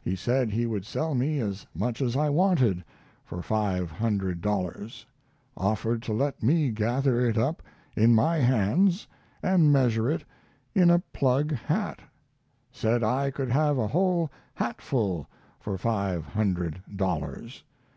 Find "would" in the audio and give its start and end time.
0.66-0.86